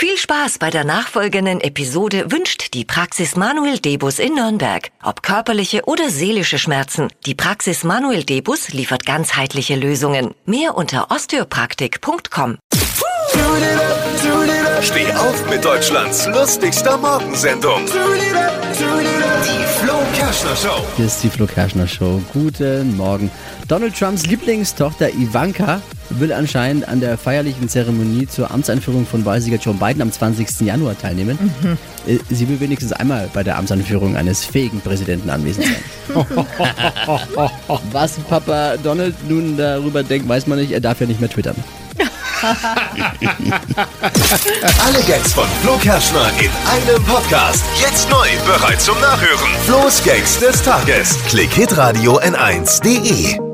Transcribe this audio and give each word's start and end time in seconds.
Viel 0.00 0.16
Spaß 0.16 0.58
bei 0.58 0.70
der 0.70 0.84
nachfolgenden 0.84 1.60
Episode 1.60 2.30
wünscht 2.30 2.72
die 2.72 2.84
Praxis 2.84 3.34
Manuel 3.34 3.80
Debus 3.80 4.20
in 4.20 4.36
Nürnberg. 4.36 4.92
Ob 5.02 5.24
körperliche 5.24 5.86
oder 5.86 6.08
seelische 6.08 6.60
Schmerzen, 6.60 7.08
die 7.26 7.34
Praxis 7.34 7.82
Manuel 7.82 8.22
Debus 8.22 8.68
liefert 8.68 9.04
ganzheitliche 9.04 9.74
Lösungen. 9.74 10.36
Mehr 10.46 10.76
unter 10.76 11.10
osteopraktik.com. 11.10 12.58
Steh 14.82 15.12
auf 15.14 15.50
mit 15.50 15.64
Deutschlands 15.64 16.28
lustigster 16.28 16.96
Morgensendung. 16.96 17.84
Die 17.84 19.80
Flo 19.80 19.94
Kerschner 20.16 20.54
Show. 20.54 20.80
Hier 20.96 21.06
ist 21.06 21.24
die 21.24 21.28
Flo 21.28 21.46
Kerschner 21.46 21.88
Show. 21.88 22.22
Guten 22.32 22.96
Morgen. 22.96 23.32
Donald 23.66 23.98
Trumps 23.98 24.26
Lieblingstochter 24.26 25.08
Ivanka 25.08 25.82
will 26.10 26.32
anscheinend 26.32 26.88
an 26.88 27.00
der 27.00 27.18
feierlichen 27.18 27.68
Zeremonie 27.68 28.26
zur 28.26 28.50
Amtseinführung 28.50 29.06
von 29.06 29.24
Wahlsieger 29.24 29.58
Joe 29.58 29.74
Biden 29.74 30.02
am 30.02 30.12
20. 30.12 30.60
Januar 30.60 30.98
teilnehmen. 30.98 31.38
Äh, 32.06 32.18
Sie 32.30 32.48
will 32.48 32.60
wenigstens 32.60 32.92
einmal 32.92 33.28
bei 33.32 33.42
der 33.42 33.58
Amtsanführung 33.58 34.16
eines 34.16 34.44
fähigen 34.44 34.80
Präsidenten 34.80 35.30
anwesend 35.30 35.66
sein. 35.66 36.26
Was 37.92 38.12
Papa 38.28 38.76
Donald 38.82 39.14
nun 39.28 39.56
darüber 39.56 40.02
denkt, 40.02 40.28
weiß 40.28 40.46
man 40.46 40.58
nicht. 40.58 40.72
Er 40.72 40.80
darf 40.80 41.00
ja 41.00 41.06
nicht 41.06 41.20
mehr 41.20 41.30
twittern. 41.30 41.56
Alle 44.86 45.02
Gags 45.08 45.32
von 45.32 45.46
Flo 45.62 45.76
Kerschner 45.78 46.30
in 46.38 46.50
einem 46.70 47.02
Podcast. 47.04 47.64
Jetzt 47.80 48.08
neu, 48.08 48.28
bereit 48.46 48.80
zum 48.80 48.98
Nachhören. 49.00 49.50
Flo's 49.66 50.02
Gags 50.04 50.38
des 50.38 50.62
Tages. 50.62 51.18
Klick 51.28 51.52
Hitradio 51.52 52.20
N1.de. 52.20 53.47